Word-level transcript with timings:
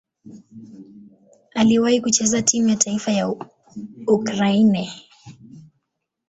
Aliwahi 1.55 2.01
kucheza 2.01 2.41
timu 2.41 2.69
ya 2.69 2.75
taifa 2.75 3.11
ya 3.11 3.35
Ukraine. 4.07 4.93